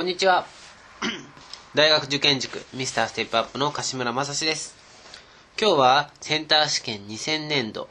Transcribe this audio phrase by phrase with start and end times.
[0.00, 0.46] こんにちは。
[1.76, 4.74] 大学受験塾ミスターステップアップの柏村正史です。
[5.60, 7.86] 今日はセンター試験2000年度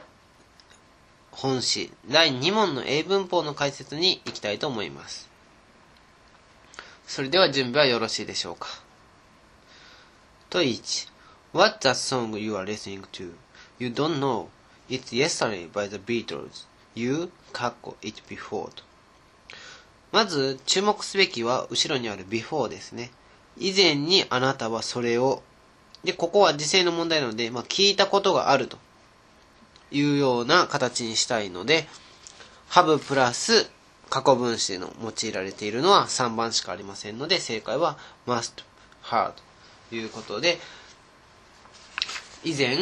[1.30, 5.30] 本誌第2問の英文法の解説に行きたいと思います。
[7.06, 8.66] それでは準備はよろしいでしょうか。
[10.50, 11.08] 問1
[11.54, 13.34] What's that song you are listening to?
[13.78, 14.48] You don't know.
[14.88, 16.66] It's Yesterday by the Beatles.
[16.96, 18.72] You, かっこ it before。
[20.12, 23.10] まず注目すべきは後ろにある before ですね。
[23.56, 25.42] 以前にあなたはそれを、
[26.04, 28.78] で、ここは時制の問題なので、まあ、聞いたことがあると
[29.90, 31.86] いうような形にしたいので、
[32.70, 33.70] have プラス
[34.08, 37.96] 過去分詞の用いられているのは3番しかありませんので、正解は
[38.26, 38.64] must,
[39.04, 39.32] have
[39.88, 40.58] ということで、
[42.42, 42.76] 以前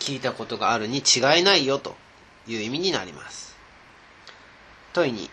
[0.00, 1.94] 聞いたことがあるに違いないよと
[2.46, 3.56] いう意味になります。
[4.92, 5.30] 問いに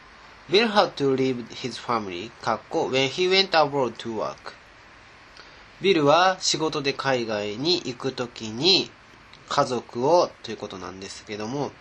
[0.49, 4.53] Bill had to leave his family, かっこ when he went abroad to work.
[5.81, 8.91] ビルは仕事で海外に行くときに
[9.49, 11.71] 家族をということなんですけども、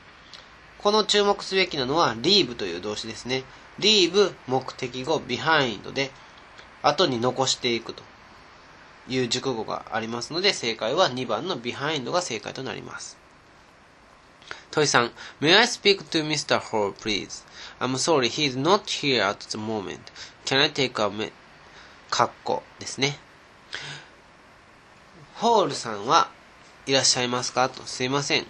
[0.78, 3.44] この注目すべきなのは leave という動詞ですね。
[3.78, 6.10] leave 目的語 behind で
[6.82, 8.02] 後に残していくと
[9.08, 13.18] いう熟語がありますので正解は2番の behind が正解となります。
[14.70, 16.58] 問い3 May I speak to Mr.
[16.60, 17.44] Hall, please?
[17.80, 19.98] I'm sorry, he's not here at the moment.
[20.44, 21.32] Can I take a me...
[22.10, 23.18] かっこですね。
[25.36, 26.28] ホールさんは
[26.86, 27.68] いらっしゃいますか？
[27.68, 27.82] と。
[27.84, 28.46] すいません。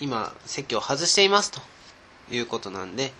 [0.00, 1.60] 今、席を外していますと
[2.30, 3.12] いうことなんで、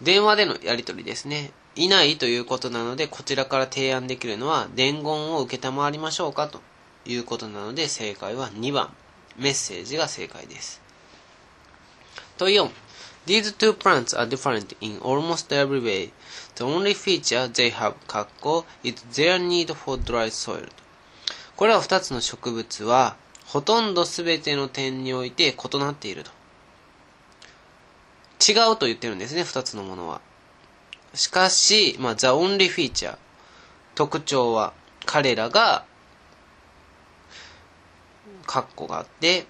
[0.00, 1.50] 電話でのやり取りですね。
[1.74, 6.48] いないということなので、こちらから提案できるのは、伝言を受けたまわりましょうか？
[6.48, 6.60] と
[7.04, 8.94] いうことなので、正解は2番。
[9.38, 10.80] メッセージが正解です。
[12.38, 12.70] 問4
[13.24, 16.10] These two plants are different in almost every way.
[16.56, 20.68] The only feature they have, かっこ is their need for dry soil.
[21.54, 26.30] これら2つの植物は、ほとんど全ての点において異なっていると。
[28.44, 30.20] 違うと言ってるんですね、2つのものは。
[31.14, 33.16] しかし、まあ、the only feature。
[33.94, 34.72] 特徴は、
[35.06, 35.84] 彼らが、
[38.46, 39.46] カッコがあって、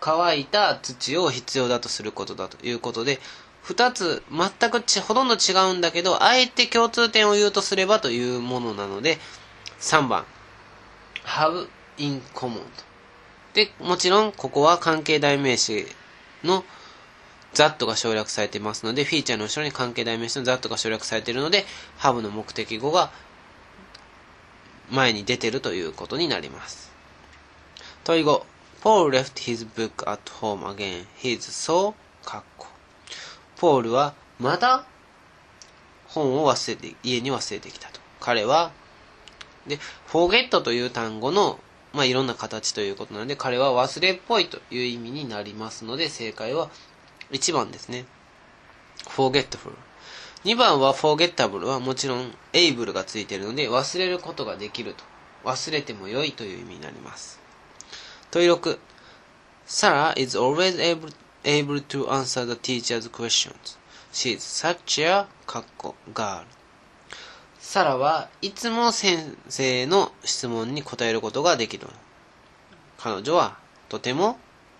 [0.00, 3.20] 乾いた土を必要だとすることだということで、
[3.62, 9.18] 二つ全くちほとんど違うんだけど、あえて共通点を言うとすればというものなので、
[9.80, 10.24] 3番、
[11.24, 12.60] have in common。
[13.54, 15.86] で、もちろんここは関係代名詞
[16.42, 16.64] の
[17.54, 21.64] that が省略されていますので、フィーチャーの後ろに関係代名詞の that が省略されているので、
[22.00, 23.12] have の目的語が
[24.92, 26.92] 前に出てるということになります。
[28.04, 28.42] 問い5
[28.82, 31.06] Paul left his book at home again.
[31.18, 31.94] He's so
[32.24, 32.66] かっこ。
[33.56, 34.84] ポールはまた
[36.08, 38.00] 本を忘れて、家に忘れてきたと。
[38.20, 38.72] 彼は、
[39.66, 41.58] で、forget という単語の、
[41.92, 46.70] まあ、いろんな形ということなので、彼は忘れっぽいという意味になりますので、正解は
[47.30, 48.04] 1番ですね。
[49.06, 49.72] forgetful。
[50.44, 55.04] 2番は forgettable はもちろん able がついているので、忘れることができると。
[55.44, 57.40] 忘れても良いという意味になります。
[58.30, 58.78] 問い6
[59.66, 61.12] Sarah is always able,
[61.44, 63.78] able to answer the teacher's questions.
[64.12, 66.44] She is such a かっこ girl.
[67.60, 71.86] サラはいつも先生の質問に答えることができる。
[72.98, 73.58] 彼女は
[73.88, 74.38] とても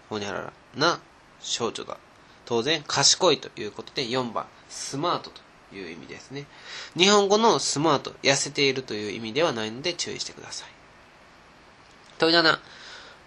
[0.08, 1.00] ほにゃららな
[1.40, 1.98] 少女だ。
[2.44, 5.40] 当然賢いということで4番スマートと
[5.72, 6.46] いう意味ですね。
[6.96, 10.68] 日本語のスマート、痩せているという意味ではないので注意してください。
[12.18, 12.58] 問い7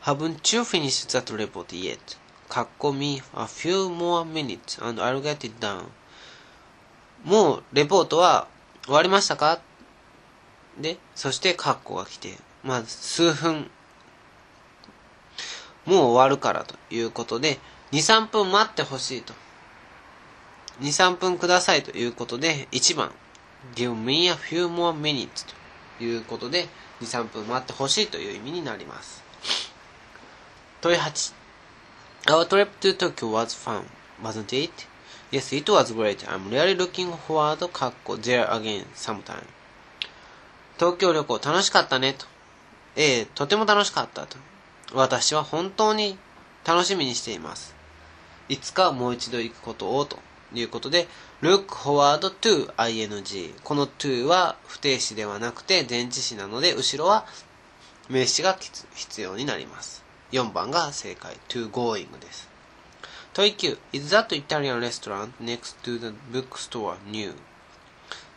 [0.03, 1.97] Haven't you finished that report yet?
[2.47, 5.85] かっこ me a few more minutes and I'll get it done.
[7.23, 8.47] もうレポートは
[8.85, 9.59] 終わりましたか？
[10.79, 13.72] で、そしてカッコが来て、まあ数分、
[15.85, 17.57] もう終わるからということで、
[17.91, 19.33] 2、3分待ってほしいと。
[20.81, 23.12] 2、3分くださいということで、1番、
[23.75, 25.45] give me a few more minutes
[25.98, 26.68] ということで、
[27.01, 29.24] 2、3分待ってほしいという意味になります。
[30.81, 31.33] 問い8
[32.27, 33.86] Our trip to Tokyo was fun,
[34.22, 34.88] wasn't it?
[35.31, 36.25] Yes, it was great.
[36.27, 39.44] I'm really looking forward かっこ there again sometime.
[40.78, 42.25] 東京旅行楽しかったねと。
[42.95, 44.38] ええ、とても楽しかったと。
[44.94, 46.18] 私は本当に
[46.66, 47.75] 楽しみにしています。
[48.50, 50.19] いつかもう一度行くことをと
[50.60, 51.07] いうことで、
[51.42, 53.54] look forward to ing。
[53.63, 57.25] この to は不定詞ではなくて前置詞なので、後ろは
[58.10, 58.57] 名詞が
[58.96, 60.04] 必要になります。
[60.31, 61.38] 4番が正解。
[61.50, 62.50] to going です。
[63.34, 67.34] 問い9 Is that Italian restaurant next to the bookstore new?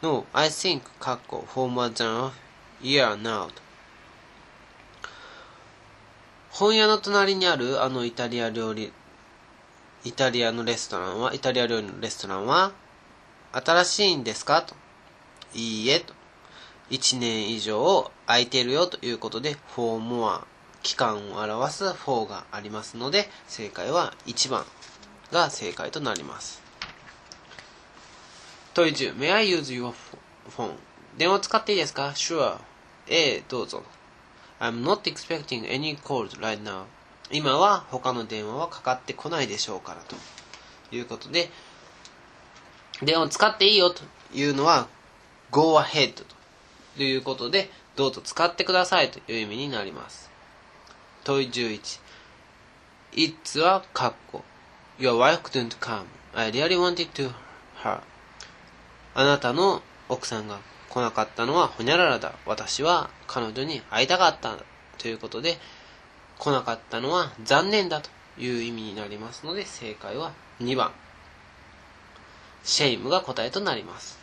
[0.02, 2.32] No, I think かっこ for more than a
[2.82, 3.48] year now
[6.50, 8.92] 本屋の隣にあるあのイタリア料理
[10.08, 12.72] イタリアのレストランはイタリア料理のレストランは
[13.52, 14.62] 新しいんですか？
[14.62, 14.74] と。
[15.54, 16.14] いいえと。
[16.88, 20.40] 1年以上空いてるよということで for more
[20.82, 24.64] 期間を表す for がありますので正解は1番
[25.30, 26.62] が正解となります。
[28.72, 29.92] 問い10 May I use your
[30.56, 30.72] phone?
[31.18, 32.56] 電話使っていいですか？Sure
[33.08, 33.82] A どうぞ。
[34.58, 36.84] I'm not expecting any calls right now
[37.30, 40.16] 今は他の電話はかかってこないでしょうからと
[40.94, 41.50] いうことで
[43.02, 44.02] 電話を使っていいよと
[44.34, 44.88] いうのは
[45.50, 46.14] Go ahead
[46.96, 50.30] ということでどうぞ使ってくださいという意味になります。
[51.24, 52.00] 問い11
[53.12, 54.42] It's はカッコ
[54.98, 56.04] Your wife couldn't come.
[56.34, 57.32] I really wanted to
[57.82, 58.00] her.
[59.14, 60.58] あなたの奥さんが
[60.90, 62.34] 来なかったのはほにゃららだ。
[62.46, 64.56] 私は彼女に会いたかった。
[64.98, 65.58] ということで
[66.38, 70.92] 来なかったのは残念だという意味になりますので正解は2番。
[72.64, 74.18] シェイムが答えとなります。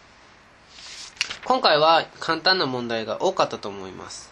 [1.45, 4.31] 今回は簡単な問題が多かったと思います。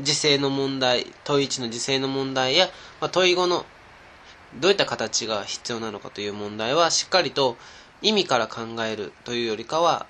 [0.00, 2.66] 時制の問題問1の時制の問題や、
[3.00, 3.64] まあ、問5の
[4.56, 7.56] どういった形が必要なのかという問題はしっかりと
[8.02, 10.06] 意味から考えるというよりかは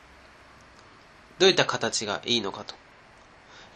[1.39, 2.75] どういった形がいいのかと。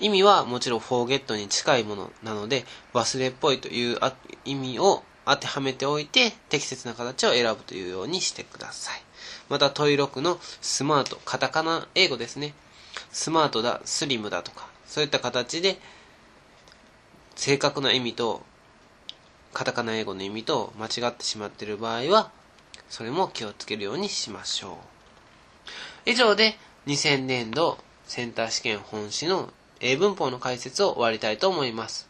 [0.00, 2.64] 意味はもちろんフォーゲットに近いものなので
[2.94, 3.98] 忘れっぽいという
[4.44, 9.02] 意味を当てはめておいて適切な形を選ぶというようにしてください。
[9.48, 12.54] また問い6のスマートカタカナ英語ですね。
[13.12, 15.78] スマートだスリムだとかそういった形で
[17.36, 18.42] 正確な意味と
[19.52, 22.30] カタカナ英語の意味と間違ってしまっている場合は
[22.88, 24.78] それも気をつけるようにしましょ
[26.06, 26.10] う。
[26.10, 26.56] 以上で
[26.86, 32.08] 2000年度センター試験本誌の英文法の解説を終わりたいと思います。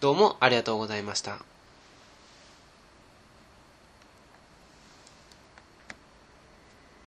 [0.00, 1.47] どうもありがとうございました。